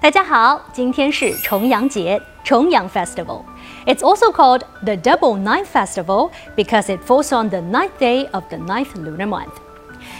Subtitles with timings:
[0.00, 3.42] 大家好，今天是重阳节，重阳 Festival.
[3.86, 8.44] It's also called the Double Ninth Festival because it falls on the ninth day of
[8.48, 9.54] the ninth lunar month.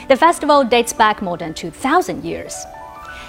[0.09, 2.55] The festival dates back more than 2,000 years.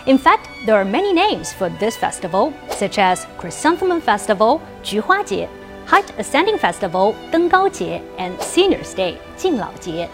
[0.05, 5.49] In fact, there are many names for this festival, such as Chrysanthemum Festival, 菊花节,
[5.85, 10.07] Height Ascending Festival, 登高节, and Seniors Day, 敬老节.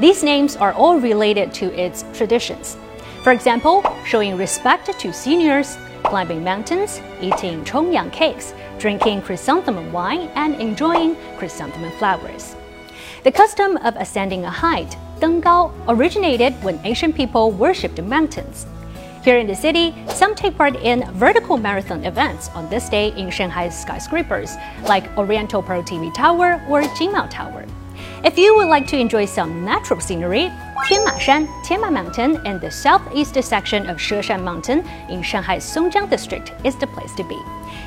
[0.00, 2.76] These names are all related to its traditions.
[3.23, 10.55] For example, showing respect to seniors, climbing mountains, eating chongyang cakes, drinking chrysanthemum wine, and
[10.55, 12.55] enjoying chrysanthemum flowers.
[13.23, 18.65] The custom of ascending a height, Denggao, originated when ancient people worshipped mountains.
[19.23, 23.29] Here in the city, some take part in vertical marathon events on this day in
[23.29, 27.65] Shanghai's skyscrapers, like Oriental Pearl TV Tower or Jinmao Tower.
[28.23, 30.51] If you would like to enjoy some natural scenery,
[30.85, 36.77] Tianmashan, Tianma Mountain, in the southeast section of Sheshan Mountain in Shanghai's Songjiang district is
[36.77, 37.39] the place to be.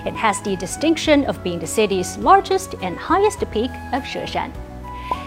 [0.05, 4.53] It has the distinction of being the city's largest and highest peak of Sheshan.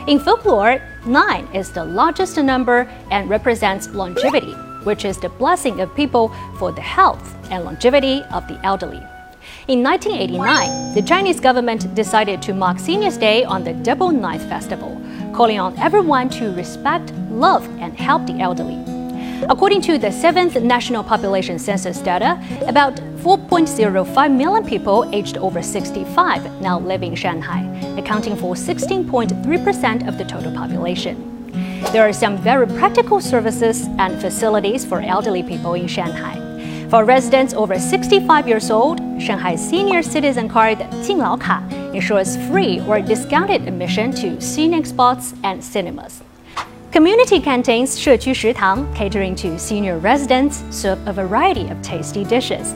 [0.07, 5.95] In folklore, nine is the largest number and represents longevity, which is the blessing of
[5.95, 9.01] people for the health and longevity of the elderly.
[9.67, 15.01] In 1989, the Chinese government decided to mark Seniors Day on the Double Ninth Festival,
[15.33, 18.77] calling on everyone to respect, love, and help the elderly.
[19.49, 26.61] According to the 7th National Population Census data, about 4.05 million people aged over 65
[26.61, 27.61] now live in Shanghai,
[27.97, 31.51] accounting for 16.3% of the total population.
[31.91, 36.39] There are some very practical services and facilities for elderly people in Shanghai.
[36.89, 43.00] For residents over 65 years old, Shanghai's senior citizen card Jinglao Ka ensures free or
[43.00, 46.22] discounted admission to scenic spots and cinemas.
[46.90, 52.74] Community canteens 社区食堂 catering to senior residents serve a variety of tasty dishes.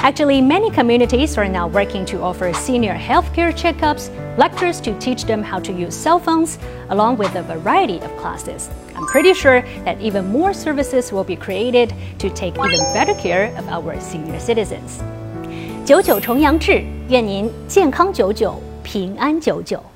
[0.00, 5.42] Actually, many communities are now working to offer senior healthcare checkups, lectures to teach them
[5.42, 6.56] how to use cell phones,
[6.90, 8.70] along with a variety of classes.
[8.94, 13.52] I'm pretty sure that even more services will be created to take even better care
[13.58, 15.02] of our senior citizens.
[15.84, 19.92] 九九重阳至， 愿您健康久久，平安久久。